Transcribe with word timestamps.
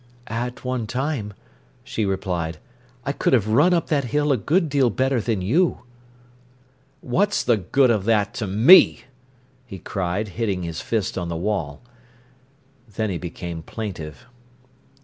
"At 0.33 0.65
one 0.65 0.87
time," 0.87 1.35
she 1.83 2.05
replied, 2.05 2.57
"I 3.05 3.11
could 3.11 3.33
have 3.33 3.47
run 3.49 3.71
up 3.71 3.85
that 3.89 4.05
hill 4.05 4.31
a 4.31 4.35
good 4.37 4.67
deal 4.67 4.89
better 4.89 5.21
than 5.21 5.43
you." 5.43 5.83
"What's 7.01 7.43
the 7.43 7.57
good 7.57 7.91
of 7.91 8.05
that 8.05 8.33
to 8.39 8.47
me?" 8.47 9.01
he 9.67 9.77
cried, 9.77 10.29
hitting 10.29 10.63
his 10.63 10.81
fist 10.81 11.19
on 11.19 11.29
the 11.29 11.37
wall. 11.37 11.81
Then 12.95 13.11
he 13.11 13.19
became 13.19 13.61
plaintive. 13.61 14.25